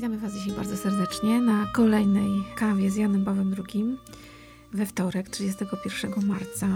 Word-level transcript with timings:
Witamy 0.00 0.18
Was 0.18 0.32
dzisiaj 0.32 0.56
bardzo 0.56 0.76
serdecznie 0.76 1.40
na 1.40 1.66
kolejnej 1.72 2.44
kawie 2.56 2.90
z 2.90 2.96
Janem 2.96 3.24
Pawłem 3.24 3.54
II 3.74 3.96
we 4.72 4.86
wtorek, 4.86 5.28
31 5.28 6.26
marca. 6.26 6.68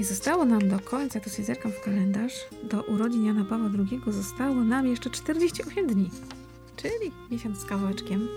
I 0.00 0.04
zostało 0.04 0.44
nam 0.44 0.68
do 0.68 0.78
końca, 0.80 1.20
to 1.20 1.30
sobie 1.30 1.44
zerkam 1.44 1.72
w 1.72 1.80
kalendarz, 1.80 2.32
do 2.70 2.82
urodzin 2.82 3.24
Jana 3.24 3.44
Pawła 3.44 3.70
II 3.90 4.00
zostało 4.12 4.54
nam 4.54 4.86
jeszcze 4.86 5.10
48 5.10 5.86
dni, 5.86 6.10
czyli 6.76 7.12
miesiąc 7.30 7.58
z 7.58 7.64
kawałeczkiem. 7.64 8.28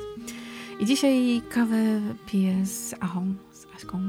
I 0.79 0.85
dzisiaj 0.85 1.41
kawę 1.49 2.01
piję 2.25 2.65
z 2.65 2.93
Achą, 2.99 3.33
z 3.53 3.65
Aśką. 3.75 3.99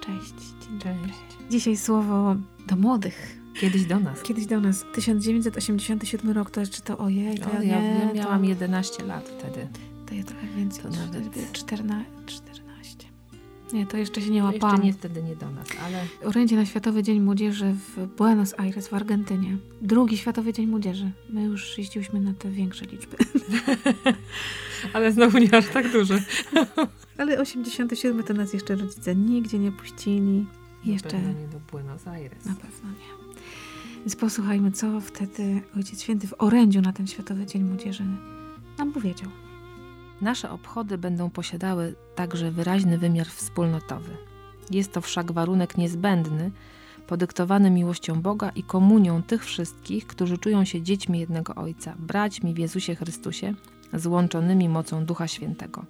Cześć. 0.00 0.34
Dzień 0.62 0.78
dobry. 0.78 1.12
Dzisiaj 1.50 1.76
słowo 1.76 2.36
do 2.66 2.76
młodych. 2.76 3.38
Kiedyś 3.60 3.84
do 3.84 4.00
nas. 4.00 4.22
Kiedyś 4.22 4.46
do 4.46 4.60
nas. 4.60 4.84
1987 4.94 6.30
rok, 6.30 6.50
to 6.50 6.60
jeszcze 6.60 6.82
to 6.82 6.98
ojej, 6.98 7.38
to 7.38 7.50
O, 7.50 7.54
ja, 7.54 7.62
ja, 7.62 7.80
nie, 7.80 8.00
ja 8.04 8.12
miałam 8.14 8.44
11 8.44 9.04
lat 9.04 9.28
wtedy. 9.28 9.68
To 10.06 10.14
ja 10.14 10.24
trochę 10.24 10.46
więcej. 10.56 10.82
To 10.82 10.88
To 10.90 10.96
nawet- 10.96 11.24
nawet 11.24 11.52
14, 11.52 12.04
14. 12.26 13.08
Nie, 13.72 13.86
to 13.86 13.96
jeszcze 13.96 14.20
się 14.20 14.30
nie 14.30 14.40
To 14.40 14.46
łapałam. 14.46 14.74
jeszcze 14.76 14.86
nie 14.86 14.92
wtedy 14.92 15.22
nie 15.22 15.36
do 15.36 15.50
nas, 15.50 15.66
ale 15.86 16.04
Orędzie 16.24 16.56
na 16.56 16.66
Światowy 16.66 17.02
Dzień 17.02 17.20
Młodzieży 17.20 17.74
w 17.96 18.06
Buenos 18.16 18.54
Aires 18.58 18.88
w 18.88 18.94
Argentynie. 18.94 19.56
Drugi 19.82 20.18
Światowy 20.18 20.52
Dzień 20.52 20.66
Młodzieży. 20.66 21.10
My 21.30 21.42
już 21.42 21.78
jeździłyśmy 21.78 22.20
na 22.20 22.32
te 22.34 22.50
większe 22.50 22.84
liczby. 22.86 23.16
ale 24.92 25.12
znowu 25.12 25.38
nie 25.38 25.54
aż 25.54 25.66
tak 25.68 25.92
duży. 25.92 26.22
Ale 27.18 27.40
87 27.40 28.22
to 28.22 28.34
nas 28.34 28.52
jeszcze 28.52 28.76
rodzice 28.76 29.16
nigdzie 29.16 29.58
nie 29.58 29.72
puścili. 29.72 30.46
Jeszcze 30.84 31.08
Na 31.16 31.22
pewno 31.24 31.40
nie 31.40 31.48
do 31.48 31.60
Buenos 31.72 32.06
Aires. 32.06 32.44
na 32.44 32.54
pewno 32.54 32.90
nie. 32.90 33.17
Więc 33.98 34.16
posłuchajmy, 34.16 34.72
co 34.72 35.00
wtedy 35.00 35.62
Ojciec 35.76 36.02
Święty 36.02 36.26
w 36.26 36.34
orędziu 36.38 36.80
na 36.80 36.92
ten 36.92 37.06
Światowy 37.06 37.46
Dzień 37.46 37.64
Młodzieży 37.64 38.04
nam 38.78 38.92
powiedział. 38.92 39.30
Nasze 40.20 40.50
obchody 40.50 40.98
będą 40.98 41.30
posiadały 41.30 41.94
także 42.14 42.50
wyraźny 42.50 42.98
wymiar 42.98 43.26
wspólnotowy. 43.26 44.16
Jest 44.70 44.92
to 44.92 45.00
wszak 45.00 45.32
warunek 45.32 45.78
niezbędny, 45.78 46.50
podyktowany 47.06 47.70
miłością 47.70 48.22
Boga 48.22 48.50
i 48.50 48.62
komunią 48.62 49.22
tych 49.22 49.44
wszystkich, 49.44 50.06
którzy 50.06 50.38
czują 50.38 50.64
się 50.64 50.82
dziećmi 50.82 51.20
jednego 51.20 51.54
Ojca, 51.54 51.94
braćmi 51.98 52.54
w 52.54 52.58
Jezusie 52.58 52.94
Chrystusie, 52.94 53.54
złączonymi 53.92 54.68
mocą 54.68 55.04
Ducha 55.04 55.28
Świętego. 55.28 55.84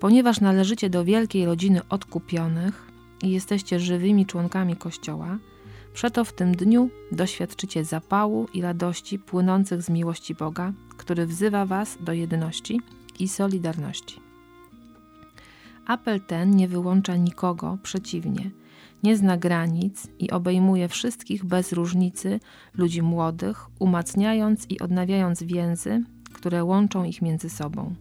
Ponieważ 0.00 0.40
należycie 0.40 0.90
do 0.90 1.04
wielkiej 1.04 1.46
rodziny 1.46 1.80
odkupionych 1.88 2.86
i 3.22 3.30
jesteście 3.30 3.80
żywymi 3.80 4.26
członkami 4.26 4.76
Kościoła, 4.76 5.38
przeto 5.94 6.24
w 6.24 6.32
tym 6.32 6.52
dniu 6.52 6.90
doświadczycie 7.12 7.84
zapału 7.84 8.48
i 8.54 8.62
radości 8.62 9.18
płynących 9.18 9.82
z 9.82 9.90
miłości 9.90 10.34
Boga, 10.34 10.72
który 10.96 11.26
wzywa 11.26 11.66
Was 11.66 11.98
do 12.00 12.12
jedności 12.12 12.80
i 13.18 13.28
solidarności. 13.28 14.20
Apel 15.86 16.20
ten 16.20 16.56
nie 16.56 16.68
wyłącza 16.68 17.16
nikogo, 17.16 17.78
przeciwnie, 17.82 18.50
nie 19.02 19.16
zna 19.16 19.36
granic 19.36 20.08
i 20.18 20.30
obejmuje 20.30 20.88
wszystkich 20.88 21.44
bez 21.44 21.72
różnicy 21.72 22.40
ludzi 22.74 23.02
młodych, 23.02 23.66
umacniając 23.78 24.70
i 24.70 24.80
odnawiając 24.80 25.42
więzy, 25.42 26.04
które 26.32 26.64
łączą 26.64 27.04
ich 27.04 27.22
między 27.22 27.50
sobą. 27.50 27.94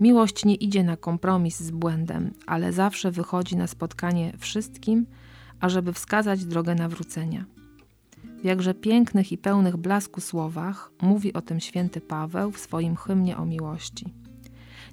Miłość 0.00 0.44
nie 0.44 0.54
idzie 0.54 0.84
na 0.84 0.96
kompromis 0.96 1.60
z 1.60 1.70
błędem, 1.70 2.34
ale 2.46 2.72
zawsze 2.72 3.10
wychodzi 3.10 3.56
na 3.56 3.66
spotkanie 3.66 4.32
wszystkim, 4.38 5.06
ażeby 5.62 5.92
wskazać 5.92 6.44
drogę 6.44 6.74
nawrócenia. 6.74 7.44
W 8.40 8.44
jakże 8.44 8.74
pięknych 8.74 9.32
i 9.32 9.38
pełnych 9.38 9.76
blasku 9.76 10.20
słowach 10.20 10.90
mówi 11.02 11.32
o 11.32 11.42
tym 11.42 11.60
święty 11.60 12.00
Paweł 12.00 12.50
w 12.50 12.58
swoim 12.58 12.96
hymnie 12.96 13.36
o 13.36 13.44
miłości. 13.44 14.06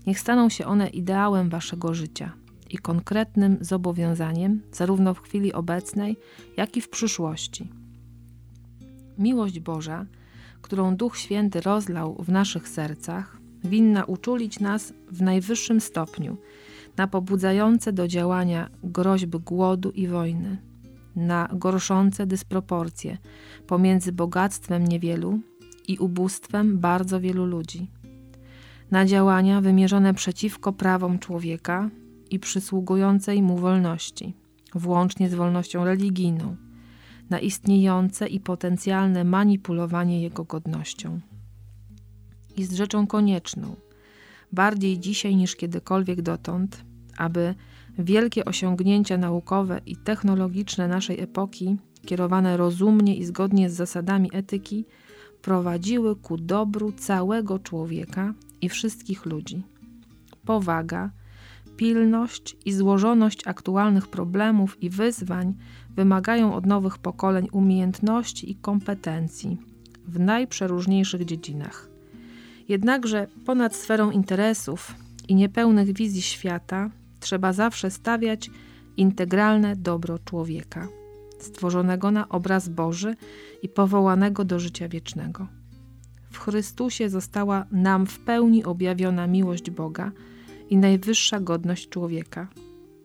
Niech 0.08 0.20
staną 0.20 0.50
się 0.50 0.66
one 0.66 0.88
ideałem 0.88 1.50
waszego 1.50 1.94
życia 1.94 2.32
i 2.70 2.78
konkretnym 2.78 3.58
zobowiązaniem 3.62 4.62
zarówno 4.72 5.14
w 5.14 5.22
chwili 5.22 5.54
obecnej, 5.54 6.18
jak 6.58 6.78
i 6.78 6.82
w 6.82 6.90
przyszłości. 6.90 7.70
Miłość 9.18 9.60
Boża, 9.60 10.06
którą 10.62 10.96
Duch 10.96 11.18
Święty 11.18 11.62
rozlał 11.62 12.16
w 12.20 12.30
naszych 12.30 12.68
sercach, 12.68 13.38
winna 13.64 14.04
uczulić 14.04 14.60
nas 14.60 14.94
w 15.12 15.22
najwyższym 15.22 15.82
stopniu 15.82 16.38
na 17.00 17.08
pobudzające 17.08 17.94
do 17.94 18.08
działania 18.08 18.70
groźby 18.84 19.40
głodu 19.40 19.92
i 19.92 20.08
wojny, 20.08 20.58
na 21.16 21.50
gorszące 21.54 22.26
dysproporcje 22.28 23.18
pomiędzy 23.68 24.12
bogactwem 24.12 24.88
niewielu 24.88 25.40
i 25.88 25.98
ubóstwem 25.98 26.80
bardzo 26.80 27.20
wielu 27.20 27.46
ludzi, 27.46 27.92
na 28.92 29.06
działania 29.06 29.62
wymierzone 29.62 30.14
przeciwko 30.14 30.74
prawom 30.74 31.20
człowieka 31.20 31.90
i 32.30 32.40
przysługującej 32.40 33.42
mu 33.42 33.58
wolności, 33.58 34.34
włącznie 34.76 35.30
z 35.30 35.34
wolnością 35.34 35.86
religijną, 35.86 36.56
na 37.30 37.40
istniejące 37.40 38.28
i 38.28 38.40
potencjalne 38.40 39.24
manipulowanie 39.24 40.22
jego 40.22 40.44
godnością. 40.44 41.20
Jest 42.58 42.74
rzeczą 42.74 43.08
konieczną, 43.08 43.76
bardziej 44.52 45.00
dzisiaj 45.00 45.36
niż 45.36 45.56
kiedykolwiek 45.56 46.22
dotąd, 46.22 46.89
aby 47.20 47.56
wielkie 48.00 48.46
osiągnięcia 48.46 49.18
naukowe 49.18 49.82
i 49.86 49.96
technologiczne 49.96 50.88
naszej 50.88 51.20
epoki, 51.20 51.78
kierowane 52.06 52.58
rozumnie 52.58 53.16
i 53.16 53.26
zgodnie 53.26 53.70
z 53.70 53.74
zasadami 53.74 54.30
etyki, 54.34 54.86
prowadziły 55.42 56.16
ku 56.16 56.38
dobru 56.38 56.92
całego 56.92 57.60
człowieka 57.60 58.34
i 58.62 58.70
wszystkich 58.70 59.26
ludzi. 59.26 59.64
Powaga, 60.46 61.12
pilność 61.78 62.58
i 62.66 62.74
złożoność 62.74 63.48
aktualnych 63.48 64.08
problemów 64.08 64.84
i 64.84 64.90
wyzwań 64.90 65.54
wymagają 65.96 66.54
od 66.54 66.66
nowych 66.66 66.98
pokoleń 66.98 67.48
umiejętności 67.52 68.52
i 68.52 68.56
kompetencji 68.56 69.58
w 70.08 70.20
najprzeróżniejszych 70.20 71.26
dziedzinach. 71.26 71.90
Jednakże 72.68 73.28
ponad 73.46 73.76
sferą 73.76 74.12
interesów 74.12 74.96
i 75.28 75.36
niepełnych 75.36 75.94
wizji 75.94 76.22
świata 76.22 76.90
trzeba 77.20 77.54
zawsze 77.54 77.92
stawiać 77.92 78.50
integralne 78.98 79.76
dobro 79.76 80.20
człowieka, 80.20 80.88
stworzonego 81.40 82.12
na 82.12 82.30
obraz 82.30 82.70
Boży 82.70 83.16
i 83.62 83.70
powołanego 83.70 84.46
do 84.46 84.60
życia 84.60 84.90
wiecznego. 84.90 85.48
W 86.32 86.38
Chrystusie 86.38 87.10
została 87.10 87.66
nam 87.72 88.06
w 88.06 88.20
pełni 88.20 88.64
objawiona 88.64 89.28
miłość 89.28 89.72
Boga 89.72 90.12
i 90.70 90.78
najwyższa 90.78 91.40
godność 91.40 91.90
człowieka. 91.90 92.48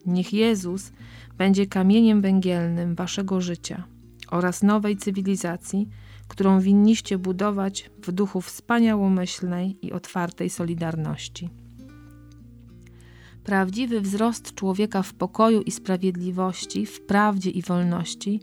Niech 0.06 0.32
Jezus 0.32 0.92
będzie 1.38 1.66
kamieniem 1.66 2.20
węgielnym 2.20 2.94
waszego 2.94 3.40
życia 3.40 3.84
oraz 4.30 4.62
nowej 4.62 4.96
cywilizacji, 4.96 5.88
którą 6.28 6.60
winniście 6.60 7.18
budować 7.18 7.90
w 8.02 8.12
duchu 8.12 8.40
wspaniałomyślnej 8.40 9.86
i 9.86 9.92
otwartej 9.92 10.50
solidarności. 10.50 11.50
Prawdziwy 13.44 14.00
wzrost 14.00 14.54
człowieka 14.54 15.02
w 15.02 15.14
pokoju 15.14 15.62
i 15.62 15.70
sprawiedliwości, 15.70 16.86
w 16.86 17.00
prawdzie 17.00 17.50
i 17.50 17.62
wolności 17.62 18.40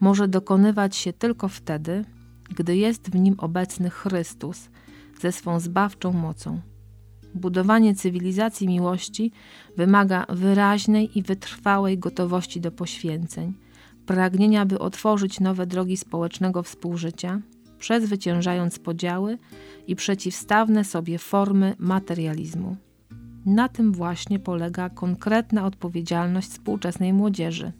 może 0.00 0.28
dokonywać 0.28 0.96
się 0.96 1.12
tylko 1.12 1.48
wtedy, 1.48 2.04
gdy 2.56 2.76
jest 2.76 3.10
w 3.10 3.14
nim 3.14 3.34
obecny 3.38 3.90
Chrystus 3.90 4.68
ze 5.20 5.32
swą 5.32 5.60
zbawczą 5.60 6.12
mocą. 6.12 6.60
Budowanie 7.34 7.94
cywilizacji 7.94 8.68
miłości 8.68 9.32
wymaga 9.76 10.26
wyraźnej 10.28 11.18
i 11.18 11.22
wytrwałej 11.22 11.98
gotowości 11.98 12.60
do 12.60 12.72
poświęceń, 12.72 13.54
pragnienia, 14.06 14.66
by 14.66 14.78
otworzyć 14.78 15.40
nowe 15.40 15.66
drogi 15.66 15.96
społecznego 15.96 16.62
współżycia, 16.62 17.40
przezwyciężając 17.78 18.78
podziały 18.78 19.38
i 19.86 19.96
przeciwstawne 19.96 20.84
sobie 20.84 21.18
formy 21.18 21.74
materializmu. 21.78 22.76
Na 23.46 23.68
tym 23.68 23.92
właśnie 23.92 24.38
polega 24.38 24.90
konkretna 24.90 25.66
odpowiedzialność 25.66 26.48
współczesnej 26.48 27.12
młodzieży, 27.12 27.72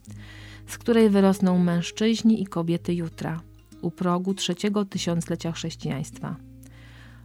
z 0.67 0.79
której 0.79 1.11
wyrosną 1.11 1.59
mężczyźni 1.59 2.43
i 2.43 2.47
kobiety 2.47 2.95
jutra, 2.95 3.41
u 3.83 3.91
progu 3.91 4.35
trzeciego 4.35 4.85
tysiąclecia 4.85 5.53
chrześcijaństwa. 5.53 6.37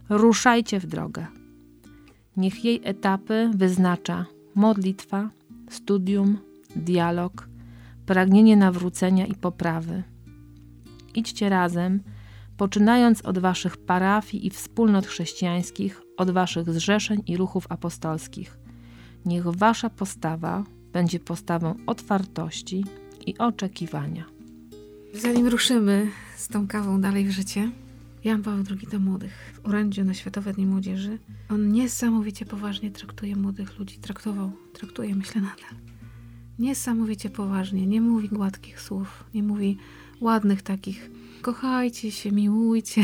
Ruszajcie 0.08 0.80
w 0.80 0.86
drogę. 0.86 1.26
Niech 2.36 2.64
jej 2.64 2.80
etapy 2.84 3.50
wyznacza 3.54 4.26
modlitwa, 4.54 5.30
studium, 5.70 6.38
dialog, 6.76 7.48
pragnienie 8.06 8.56
nawrócenia 8.56 9.26
i 9.26 9.34
poprawy. 9.34 10.02
Idźcie 11.14 11.48
razem, 11.48 12.02
poczynając 12.56 13.22
od 13.22 13.38
waszych 13.38 13.76
parafii 13.76 14.46
i 14.46 14.50
wspólnot 14.50 15.06
chrześcijańskich, 15.06 16.07
od 16.18 16.30
waszych 16.30 16.72
zrzeszeń 16.72 17.22
i 17.26 17.36
ruchów 17.36 17.66
apostolskich. 17.68 18.58
Niech 19.24 19.46
wasza 19.46 19.90
postawa 19.90 20.64
będzie 20.92 21.20
postawą 21.20 21.74
otwartości 21.86 22.84
i 23.26 23.38
oczekiwania. 23.38 24.24
Zanim 25.14 25.46
ruszymy 25.46 26.10
z 26.36 26.48
tą 26.48 26.68
kawą 26.68 27.00
dalej 27.00 27.24
w 27.24 27.30
życie, 27.30 27.70
Jan 28.24 28.42
Paweł 28.42 28.64
II 28.70 28.88
do 28.90 28.98
młodych 28.98 29.32
w 29.54 29.66
orędziu 29.66 30.04
na 30.04 30.14
Światowe 30.14 30.52
Dni 30.52 30.66
Młodzieży. 30.66 31.18
On 31.50 31.72
niesamowicie 31.72 32.46
poważnie 32.46 32.90
traktuje 32.90 33.36
młodych 33.36 33.78
ludzi. 33.78 33.98
Traktował, 33.98 34.52
traktuje, 34.72 35.14
myślę 35.14 35.40
nadal. 35.40 35.80
Niesamowicie 36.58 37.30
poważnie. 37.30 37.86
Nie 37.86 38.00
mówi 38.00 38.28
gładkich 38.28 38.80
słów, 38.80 39.24
nie 39.34 39.42
mówi 39.42 39.78
ładnych 40.20 40.62
takich. 40.62 41.10
Kochajcie 41.42 42.10
się, 42.10 42.32
miłujcie, 42.32 43.02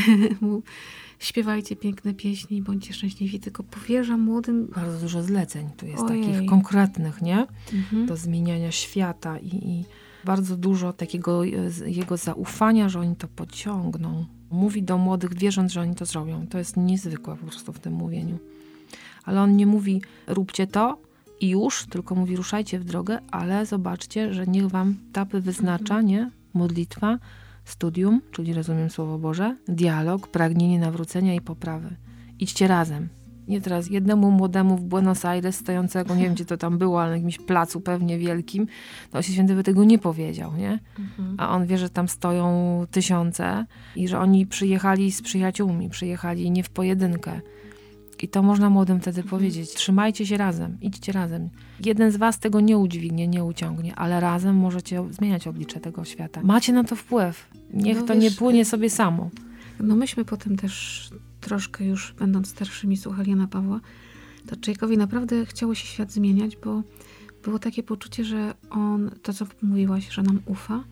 śpiewajcie 1.19 1.77
piękne 1.77 2.15
pieśni, 2.15 2.63
bądźcie 2.63 2.95
szczęśliwi, 2.95 3.41
tylko 3.41 3.63
powierza 3.63 4.17
młodym. 4.17 4.67
Bardzo 4.67 4.99
dużo 4.99 5.23
zleceń 5.23 5.71
tu 5.77 5.87
jest 5.87 6.03
Ojej. 6.03 6.25
takich 6.25 6.49
konkretnych, 6.51 7.23
nie? 7.23 7.47
Mhm. 7.73 8.07
Do 8.07 8.17
zmieniania 8.17 8.73
świata 8.73 9.39
i, 9.39 9.47
i 9.47 9.85
bardzo 10.25 10.57
dużo 10.57 10.93
takiego 10.93 11.45
jego 11.87 12.17
zaufania, 12.17 12.89
że 12.89 13.01
oni 13.01 13.17
to 13.17 13.29
pociągną. 13.29 14.27
Mówi 14.51 14.83
do 14.83 14.99
młodych, 14.99 15.35
wierząc, 15.35 15.73
że 15.73 15.81
oni 15.81 15.95
to 15.95 16.07
zrobią. 16.07 16.47
To 16.47 16.59
jest 16.59 16.77
niezwykłe 16.77 17.37
po 17.37 17.47
prostu 17.47 17.73
w 17.73 17.79
tym 17.79 17.93
mówieniu. 17.93 18.39
Ale 19.25 19.43
on 19.43 19.57
nie 19.57 19.67
mówi, 19.67 20.03
róbcie 20.27 20.67
to 20.67 20.99
i 21.41 21.49
już, 21.49 21.87
tylko 21.87 22.15
mówi, 22.15 22.37
ruszajcie 22.37 22.79
w 22.79 22.85
drogę, 22.85 23.19
ale 23.31 23.67
zobaczcie, 23.67 24.35
że 24.35 24.47
niech 24.47 24.67
wam 24.67 24.95
tapy 25.13 25.41
wyznacza, 25.41 25.95
mhm. 25.95 26.07
nie? 26.07 26.31
Modlitwa, 26.55 27.19
studium, 27.65 28.21
czyli 28.31 28.55
rozumiem 28.55 28.91
Słowo 28.91 29.19
Boże, 29.19 29.57
dialog, 29.69 30.29
pragnienie 30.29 30.79
nawrócenia 30.79 31.35
i 31.35 31.41
poprawy. 31.41 31.97
Idźcie 32.39 32.69
razem. 32.69 33.09
Nie 33.49 33.61
teraz 33.61 33.91
jednemu 33.91 34.31
młodemu 34.31 34.77
w 34.77 34.85
Buenos 34.85 35.25
Aires 35.25 35.57
stojącego, 35.57 36.15
nie 36.15 36.23
wiem 36.23 36.35
gdzie 36.35 36.45
to 36.45 36.57
tam 36.57 36.79
było, 36.79 37.03
ale 37.03 37.11
na 37.11 37.17
jakimś 37.17 37.39
placu 37.39 37.81
pewnie 37.81 38.19
wielkim, 38.19 38.67
to 39.11 39.19
Ojciec 39.19 39.35
Święty 39.35 39.55
by 39.55 39.63
tego 39.63 39.85
nie 39.85 39.99
powiedział, 39.99 40.57
nie? 40.57 40.79
Mhm. 40.99 41.35
A 41.39 41.51
on 41.51 41.67
wie, 41.67 41.79
że 41.79 41.91
tam 41.91 42.09
stoją 42.09 42.83
tysiące 42.91 43.67
i 43.97 44.09
że 44.09 44.19
oni 44.19 44.47
przyjechali 44.47 45.13
z 45.13 45.23
przyjaciółmi, 45.23 45.89
przyjechali 45.89 46.51
nie 46.51 46.63
w 46.63 46.71
pojedynkę. 46.71 47.41
I 48.23 48.29
to 48.29 48.43
można 48.43 48.71
młodym 48.71 49.01
wtedy 49.01 49.21
mhm. 49.21 49.31
powiedzieć. 49.31 49.75
Trzymajcie 49.75 50.27
się 50.27 50.37
razem, 50.37 50.79
idźcie 50.81 51.13
razem. 51.13 51.49
Jeden 51.85 52.11
z 52.11 52.17
was 52.17 52.39
tego 52.39 52.61
nie 52.61 52.79
udźwignie, 52.79 53.29
nie 53.29 53.45
uciągnie, 53.45 53.95
ale 53.95 54.21
razem 54.21 54.57
możecie 54.57 55.05
zmieniać 55.11 55.47
oblicze 55.47 55.81
tego 55.81 56.05
świata. 56.05 56.41
Macie 56.45 56.73
na 56.73 56.85
to 56.85 56.97
wpływ. 56.97 57.49
Niech 57.75 58.01
no 58.01 58.07
to 58.07 58.15
wiesz, 58.15 58.23
nie 58.23 58.31
płynie 58.31 58.65
sobie 58.65 58.91
samo. 58.91 59.31
No 59.81 59.97
myśmy 59.97 60.25
potem 60.25 60.57
też 60.57 61.11
troszkę 61.41 61.85
już 61.85 62.15
będąc 62.19 62.49
starszymi 62.49 62.97
słuchali 62.97 63.31
Jana 63.31 63.47
Pawła, 63.47 63.81
to 64.47 64.57
Czajkowi 64.57 64.99
naprawdę 64.99 65.47
chciało 65.47 65.75
się 65.75 65.87
świat 65.87 66.13
zmieniać, 66.13 66.57
bo 66.57 66.83
było 67.43 67.59
takie 67.59 67.83
poczucie, 67.83 68.25
że 68.25 68.55
on, 68.71 69.11
to 69.23 69.33
co 69.33 69.47
mówiłaś, 69.63 70.09
że 70.11 70.23
nam 70.23 70.41
ufa 70.47 70.85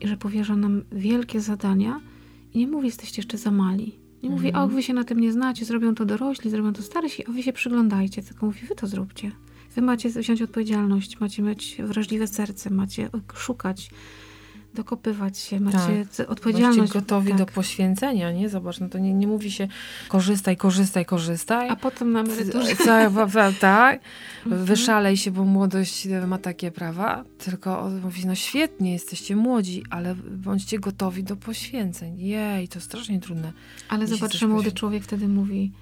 i 0.00 0.08
że 0.08 0.16
powierza 0.16 0.56
nam 0.56 0.82
wielkie 0.92 1.40
zadania 1.40 2.00
i 2.54 2.58
nie 2.58 2.68
mówi, 2.68 2.86
jesteście 2.86 3.22
jeszcze 3.22 3.38
za 3.38 3.50
mali. 3.50 3.98
Nie 4.22 4.30
mówi, 4.30 4.48
mhm. 4.48 4.64
o, 4.64 4.68
wy 4.68 4.82
się 4.82 4.94
na 4.94 5.04
tym 5.04 5.20
nie 5.20 5.32
znacie, 5.32 5.64
zrobią 5.64 5.94
to 5.94 6.04
dorośli, 6.04 6.50
zrobią 6.50 6.72
to 6.72 6.82
starsi, 6.82 7.26
a 7.26 7.32
wy 7.32 7.42
się 7.42 7.52
przyglądajcie. 7.52 8.22
Tylko 8.22 8.46
mówi, 8.46 8.66
wy 8.66 8.74
to 8.74 8.86
zróbcie. 8.86 9.32
Wy 9.74 9.82
macie 9.82 10.08
wziąć 10.08 10.42
odpowiedzialność, 10.42 11.20
macie 11.20 11.42
mieć 11.42 11.76
wrażliwe 11.84 12.26
serce, 12.26 12.70
macie 12.70 13.10
szukać, 13.34 13.90
dokopywać 14.78 15.38
się, 15.38 15.60
macie 15.60 16.06
tak. 16.16 16.30
odpowiedzialność. 16.30 16.92
gotowi 16.92 17.28
tak. 17.28 17.38
do 17.38 17.46
poświęcenia, 17.46 18.32
nie? 18.32 18.48
Zobacz, 18.48 18.80
no 18.80 18.88
to 18.88 18.98
nie, 18.98 19.14
nie 19.14 19.26
mówi 19.26 19.50
się 19.50 19.68
korzystaj, 20.08 20.56
korzystaj, 20.56 21.04
korzystaj. 21.04 21.68
A 21.68 21.76
potem 21.76 22.12
na 22.12 22.20
emeryturze. 22.24 22.76
tak, 23.60 24.00
mhm. 24.46 24.64
wyszalej 24.64 25.16
się, 25.16 25.30
bo 25.30 25.44
młodość 25.44 26.08
ma 26.26 26.38
takie 26.38 26.70
prawa, 26.70 27.24
tylko 27.38 27.90
mówi, 28.02 28.26
no 28.26 28.34
świetnie, 28.34 28.92
jesteście 28.92 29.36
młodzi, 29.36 29.82
ale 29.90 30.14
bądźcie 30.30 30.78
gotowi 30.78 31.24
do 31.24 31.36
poświęceń. 31.36 32.20
Jej, 32.20 32.68
to 32.68 32.80
strasznie 32.80 33.20
trudne. 33.20 33.52
Ale 33.88 34.06
zobacz, 34.06 34.36
że 34.36 34.48
młody 34.48 34.72
człowiek 34.72 35.04
wtedy 35.04 35.28
mówi, 35.28 35.72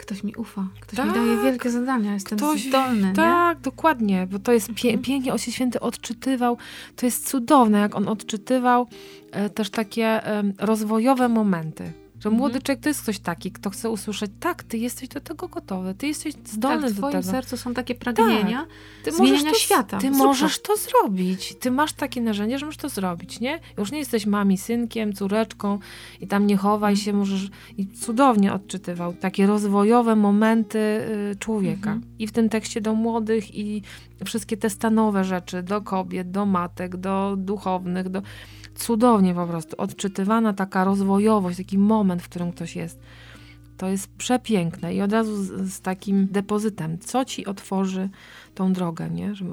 ktoś 0.00 0.22
mi 0.22 0.34
ufa, 0.34 0.68
ktoś 0.80 0.96
tak, 0.96 1.06
mi 1.06 1.12
daje 1.14 1.42
wielkie 1.42 1.70
zadania, 1.70 2.14
jestem 2.14 2.38
ktoś, 2.38 2.68
zdolny. 2.68 3.12
Tak, 3.12 3.58
nie? 3.58 3.62
dokładnie, 3.62 4.26
bo 4.30 4.38
to 4.38 4.52
jest 4.52 4.66
pie, 4.74 4.88
mhm. 4.88 5.02
pięknie 5.02 5.32
Ojciec 5.32 5.54
Święty 5.54 5.80
odczytywał, 5.80 6.56
to 6.96 7.06
jest 7.06 7.28
cudowne, 7.28 7.78
jak 7.78 7.94
on 7.94 8.08
odczytywał 8.08 8.86
e, 9.32 9.50
też 9.50 9.70
takie 9.70 10.06
e, 10.06 10.42
rozwojowe 10.58 11.28
momenty 11.28 11.92
że 12.20 12.28
mhm. 12.28 12.36
młody 12.36 12.62
człowiek 12.62 12.82
to 12.82 12.88
jest 12.88 13.02
ktoś 13.02 13.18
taki, 13.18 13.50
kto 13.50 13.70
chce 13.70 13.90
usłyszeć, 13.90 14.30
tak, 14.40 14.62
ty 14.62 14.78
jesteś 14.78 15.08
do 15.08 15.20
tego 15.20 15.48
gotowy, 15.48 15.94
ty 15.94 16.06
jesteś 16.06 16.34
zdolny 16.44 16.82
tak, 16.82 16.90
w 16.90 16.94
do 16.94 17.06
tego. 17.06 17.08
w 17.08 17.10
twoim 17.10 17.22
sercu 17.22 17.56
są 17.56 17.74
takie 17.74 17.94
pragnienia 17.94 18.66
tak. 19.04 19.14
ty 19.14 19.18
możesz 19.18 19.44
to, 19.44 19.54
świata. 19.54 19.98
Ty 19.98 20.10
możesz 20.10 20.62
to 20.62 20.76
zrobić. 20.76 21.54
Ty 21.60 21.70
masz 21.70 21.92
takie 21.92 22.20
narzędzie, 22.20 22.58
że 22.58 22.66
możesz 22.66 22.80
to 22.80 22.88
zrobić, 22.88 23.40
nie? 23.40 23.60
Już 23.78 23.92
nie 23.92 23.98
jesteś 23.98 24.26
mami, 24.26 24.58
synkiem, 24.58 25.12
córeczką 25.12 25.78
i 26.20 26.26
tam 26.26 26.46
nie 26.46 26.56
chowaj 26.56 26.96
się, 26.96 27.12
możesz... 27.12 27.50
I 27.78 27.86
cudownie 27.86 28.52
odczytywał 28.52 29.12
takie 29.12 29.46
rozwojowe 29.46 30.16
momenty 30.16 30.78
y, 30.78 31.36
człowieka. 31.38 31.92
Mhm. 31.92 32.02
I 32.18 32.26
w 32.26 32.32
tym 32.32 32.48
tekście 32.48 32.80
do 32.80 32.94
młodych 32.94 33.54
i 33.54 33.82
wszystkie 34.24 34.56
te 34.56 34.70
stanowe 34.70 35.24
rzeczy, 35.24 35.62
do 35.62 35.80
kobiet, 35.80 36.30
do 36.30 36.46
matek, 36.46 36.96
do 36.96 37.34
duchownych, 37.38 38.08
do 38.08 38.22
cudownie 38.80 39.34
po 39.34 39.46
prostu 39.46 39.76
odczytywana 39.78 40.52
taka 40.52 40.84
rozwojowość, 40.84 41.56
taki 41.56 41.78
moment, 41.78 42.09
w 42.18 42.28
którym 42.28 42.52
ktoś 42.52 42.76
jest. 42.76 43.00
To 43.76 43.88
jest 43.88 44.08
przepiękne 44.08 44.94
i 44.94 45.00
od 45.00 45.12
razu 45.12 45.44
z, 45.44 45.72
z 45.72 45.80
takim 45.80 46.26
depozytem, 46.30 46.98
co 46.98 47.24
ci 47.24 47.46
otworzy 47.46 48.08
tą 48.54 48.72
drogę, 48.72 49.10
nie? 49.10 49.34
Że 49.34 49.44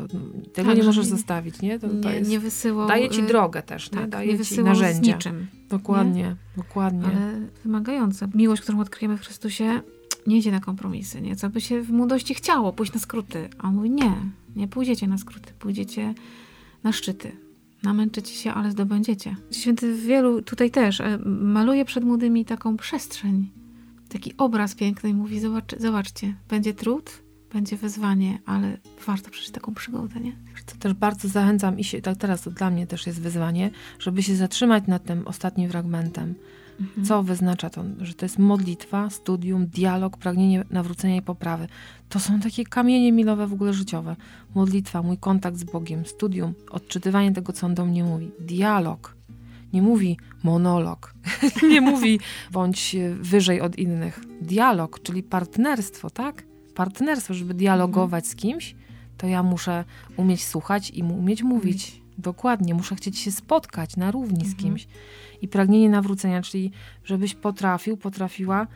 tego 0.54 0.70
tak, 0.70 0.78
nie 0.78 0.84
możesz 0.84 1.06
zostawić, 1.06 1.62
nie? 1.62 1.80
To, 1.80 1.88
to 1.88 2.10
nie, 2.10 2.16
jest, 2.16 2.32
nie 2.32 2.40
wysyłał, 2.40 2.88
daje 2.88 3.10
ci 3.10 3.22
y, 3.22 3.28
drogę 3.28 3.62
też, 3.62 3.90
tak, 3.90 4.00
nie? 4.00 4.08
Daje 4.08 4.38
nie 4.38 4.46
ci 4.46 4.64
narzędzia. 4.64 5.16
Niczym, 5.16 5.48
dokładnie, 5.70 6.24
nie? 6.24 6.36
dokładnie. 6.58 7.06
Ale 7.06 7.42
wymagające. 7.64 8.30
Miłość, 8.36 8.62
którą 8.62 8.80
odkryjemy 8.80 9.18
w 9.18 9.22
Chrystusie, 9.22 9.82
nie 10.28 10.38
idzie 10.38 10.52
na 10.52 10.60
kompromisy, 10.60 11.22
nie? 11.22 11.36
Co 11.36 11.50
by 11.50 11.62
się 11.62 11.82
w 11.82 11.92
młodości 11.92 12.34
chciało, 12.34 12.74
pójść 12.74 12.94
na 12.94 13.00
skróty. 13.00 13.50
A 13.58 13.68
on 13.68 13.76
mówi, 13.76 13.90
nie, 13.90 14.14
nie 14.56 14.68
pójdziecie 14.68 15.08
na 15.08 15.18
skróty, 15.18 15.54
pójdziecie 15.60 16.14
na 16.84 16.92
szczyty 16.92 17.47
namęczycie 17.84 18.34
się, 18.34 18.54
ale 18.54 18.72
zdobędziecie. 18.72 19.36
Święty 19.52 19.96
wielu 19.96 20.42
tutaj 20.42 20.72
też 20.72 21.02
e, 21.02 21.18
maluje 21.26 21.86
przed 21.86 22.04
młodymi 22.04 22.46
taką 22.46 22.78
przestrzeń, 22.78 23.52
taki 24.10 24.38
obraz 24.38 24.76
piękny 24.76 25.10
i 25.10 25.14
mówi, 25.14 25.40
zobacz, 25.40 25.76
zobaczcie, 25.80 26.36
będzie 26.50 26.74
trud, 26.74 27.24
będzie 27.54 27.78
wyzwanie, 27.78 28.40
ale 28.46 28.78
warto 29.06 29.30
przeżyć 29.30 29.52
taką 29.52 29.74
przygodę, 29.74 30.20
nie? 30.20 30.36
To 30.66 30.76
też 30.76 30.94
bardzo 30.94 31.28
zachęcam 31.28 31.80
i 31.80 31.84
się, 31.84 32.02
tak 32.02 32.18
teraz 32.18 32.42
to 32.42 32.52
dla 32.52 32.70
mnie 32.70 32.88
też 32.88 33.08
jest 33.08 33.22
wyzwanie, 33.22 33.72
żeby 34.00 34.24
się 34.24 34.36
zatrzymać 34.36 34.84
nad 34.88 35.04
tym 35.04 35.28
ostatnim 35.28 35.70
fragmentem, 35.70 36.36
Mhm. 36.80 37.06
Co 37.06 37.24
wyznacza 37.24 37.70
to, 37.70 37.84
że 38.02 38.14
to 38.14 38.26
jest 38.26 38.40
modlitwa, 38.40 39.10
studium, 39.10 39.68
dialog, 39.68 40.18
pragnienie 40.18 40.64
nawrócenia 40.72 41.16
i 41.16 41.22
poprawy. 41.22 41.68
To 42.10 42.20
są 42.20 42.40
takie 42.40 42.64
kamienie 42.64 43.12
milowe 43.12 43.48
w 43.48 43.54
ogóle 43.54 43.74
życiowe. 43.74 44.16
Modlitwa, 44.56 45.02
mój 45.02 45.18
kontakt 45.18 45.58
z 45.58 45.64
Bogiem, 45.64 46.06
studium, 46.06 46.54
odczytywanie 46.72 47.32
tego, 47.32 47.54
co 47.54 47.66
On 47.66 47.76
do 47.76 47.86
mnie 47.86 48.04
mówi. 48.04 48.32
Dialog. 48.40 49.16
Nie 49.74 49.82
mówi 49.82 50.18
monolog. 50.44 51.14
nie 51.72 51.82
mówi 51.82 52.20
bądź 52.52 52.96
wyżej 53.20 53.62
od 53.62 53.78
innych. 53.78 54.20
Dialog, 54.42 55.00
czyli 55.04 55.24
partnerstwo, 55.24 56.10
tak? 56.10 56.44
Partnerstwo, 56.76 57.34
żeby 57.34 57.54
dialogować 57.54 58.24
mhm. 58.24 58.32
z 58.32 58.42
kimś, 58.42 58.76
to 59.18 59.28
ja 59.28 59.44
muszę 59.44 59.86
umieć 60.18 60.46
słuchać 60.46 60.92
i 60.92 61.04
umieć 61.04 61.44
mówić. 61.44 62.02
Dokładnie, 62.18 62.74
muszę 62.74 62.96
chcieć 62.96 63.20
się 63.20 63.32
spotkać 63.32 63.98
na 63.98 64.12
równi 64.12 64.46
mhm. 64.46 64.52
z 64.52 64.56
kimś 64.56 64.88
i 65.42 65.48
pragnienie 65.48 65.90
nawrócenia, 65.90 66.42
czyli 66.42 66.72
żebyś 67.04 67.36
potrafił, 67.36 67.98
potrafiła 67.98 68.68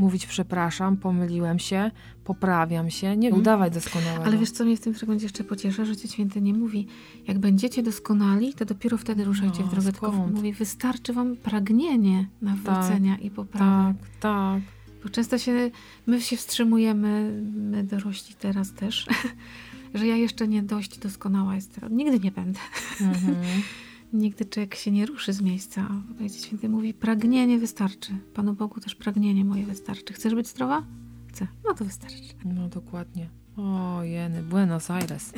mówić 0.00 0.26
przepraszam, 0.26 0.96
pomyliłem 0.96 1.58
się, 1.58 1.90
poprawiam 2.24 2.90
się, 2.90 3.16
nie 3.16 3.28
mm. 3.28 3.40
udawaj 3.40 3.70
doskonałego. 3.70 4.24
Ale 4.24 4.38
wiesz, 4.38 4.50
co 4.50 4.64
mnie 4.64 4.76
w 4.76 4.80
tym 4.80 4.94
fragmencie 4.94 5.24
jeszcze 5.24 5.44
pociesza, 5.44 5.84
że 5.84 5.90
Ojciec 5.92 6.12
Święty 6.12 6.40
nie 6.40 6.54
mówi, 6.54 6.86
jak 7.26 7.38
będziecie 7.38 7.82
doskonali, 7.82 8.54
to 8.54 8.64
dopiero 8.64 8.98
wtedy 8.98 9.24
ruszajcie 9.24 9.60
no, 9.60 9.66
w 9.66 9.70
drogę, 9.70 9.92
skąd? 9.92 10.14
tylko 10.14 10.26
mówi, 10.26 10.52
wystarczy 10.52 11.12
wam 11.12 11.36
pragnienie 11.36 12.28
nawrócenia 12.42 13.16
tak, 13.16 13.24
i 13.24 13.30
poprawy. 13.30 13.94
Tak, 13.98 14.08
tak. 14.20 14.62
Bo 15.02 15.08
często 15.08 15.38
się, 15.38 15.70
my 16.06 16.20
się 16.20 16.36
wstrzymujemy, 16.36 17.42
my 17.54 17.84
dorośli 17.84 18.34
teraz 18.34 18.72
też, 18.72 19.06
że 19.94 20.06
ja 20.06 20.16
jeszcze 20.16 20.48
nie 20.48 20.62
dość 20.62 20.98
doskonała 20.98 21.54
jestem. 21.54 21.96
Nigdy 21.96 22.20
nie 22.20 22.30
będę. 22.30 22.60
Mhm. 23.00 23.36
Nigdy 24.12 24.44
człowiek 24.44 24.74
się 24.74 24.90
nie 24.90 25.06
ruszy 25.06 25.32
z 25.32 25.40
miejsca. 25.40 25.88
Ojciec 26.20 26.44
Święty 26.46 26.68
mówi, 26.68 26.94
pragnienie 26.94 27.58
wystarczy. 27.58 28.12
Panu 28.34 28.52
Bogu 28.52 28.80
też 28.80 28.94
pragnienie 28.94 29.44
moje 29.44 29.66
wystarczy. 29.66 30.14
Chcesz 30.14 30.34
być 30.34 30.48
zdrowa? 30.48 30.82
Chcę. 31.28 31.46
No 31.64 31.74
to 31.74 31.84
wystarczy. 31.84 32.34
No 32.44 32.68
dokładnie. 32.68 33.28
O 33.56 34.02
jeny, 34.02 34.42
Buenos 34.42 34.90
Aires. 34.90 35.32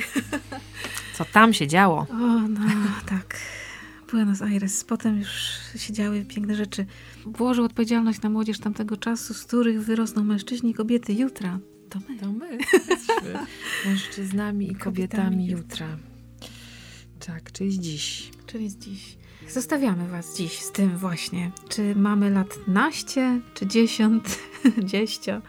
Co 1.15 1.25
tam 1.25 1.53
się 1.53 1.67
działo? 1.67 2.07
O, 2.11 2.47
no 2.47 2.61
tak. 3.05 3.39
Buenos 4.11 4.41
Aires. 4.41 4.83
Potem 4.83 5.19
już 5.19 5.29
się 5.75 5.93
działy 5.93 6.25
piękne 6.25 6.55
rzeczy. 6.55 6.85
Włożył 7.25 7.65
odpowiedzialność 7.65 8.21
na 8.21 8.29
młodzież 8.29 8.59
tamtego 8.59 8.97
czasu, 8.97 9.33
z 9.33 9.43
których 9.43 9.83
wyrosną 9.83 10.23
mężczyźni 10.23 10.71
i 10.71 10.73
kobiety 10.73 11.13
jutra. 11.13 11.59
To 11.89 11.99
my. 12.09 12.17
To 12.17 12.31
my. 12.31 12.57
Mężczyznami 13.85 14.71
i 14.71 14.75
kobietami, 14.75 15.23
kobietami 15.23 15.47
jutra. 15.47 15.97
Tak, 17.27 17.51
czyli 17.51 17.79
dziś. 17.79 18.31
Czyli 18.45 18.77
dziś. 18.79 19.17
Zostawiamy 19.49 20.07
Was 20.07 20.37
dziś 20.37 20.59
z 20.59 20.71
tym 20.71 20.97
właśnie. 20.97 21.51
Czy 21.69 21.95
mamy 21.95 22.29
lat 22.29 22.59
naście, 22.67 23.41
czy 23.53 23.67
dziesiąt, 23.67 24.39
dzieścia, 24.91 25.41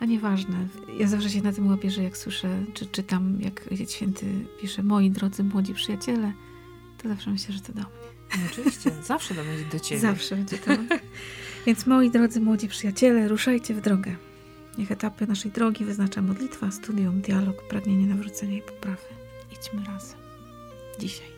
a 0.00 0.04
nieważne. 0.04 0.68
Ja 0.98 1.08
zawsze 1.08 1.30
się 1.30 1.42
na 1.42 1.52
tym 1.52 1.66
łapię, 1.66 1.90
że 1.90 2.02
jak 2.02 2.16
słyszę, 2.16 2.64
czy 2.74 2.86
czytam, 2.86 3.38
jak 3.40 3.68
Ojciec 3.70 3.92
Święty 3.92 4.26
pisze, 4.60 4.82
moi 4.82 5.10
drodzy 5.10 5.44
młodzi 5.44 5.74
przyjaciele, 5.74 6.32
to 7.02 7.08
zawsze 7.08 7.30
myślę, 7.30 7.54
że 7.54 7.60
to 7.60 7.72
do 7.72 7.80
mnie. 7.80 7.88
No 8.38 8.42
oczywiście, 8.52 8.90
zawsze 9.02 9.34
to 9.34 9.44
będzie 9.44 9.64
do 9.64 9.80
Ciebie. 9.80 10.00
Zawsze 10.00 10.36
będzie 10.36 10.58
to. 10.58 10.70
Więc 11.66 11.86
moi 11.86 12.10
drodzy 12.10 12.40
młodzi 12.40 12.68
przyjaciele, 12.68 13.28
ruszajcie 13.28 13.74
w 13.74 13.80
drogę. 13.80 14.16
Niech 14.78 14.92
etapy 14.92 15.26
naszej 15.26 15.50
drogi 15.50 15.84
wyznacza 15.84 16.22
modlitwa, 16.22 16.70
studium, 16.70 17.20
dialog, 17.20 17.68
pragnienie 17.68 18.06
nawrócenia 18.06 18.56
i 18.58 18.62
poprawy. 18.62 19.06
Idźmy 19.52 19.84
razem. 19.84 20.18
Dzisiaj. 20.98 21.28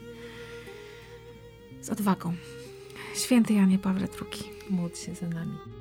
Z 1.81 1.91
odwagą. 1.91 2.35
Święty 3.15 3.55
Janie 3.55 3.79
Pawle 3.79 4.09
II. 4.21 4.51
Módl 4.71 4.97
się 4.97 5.15
za 5.15 5.29
nami. 5.29 5.80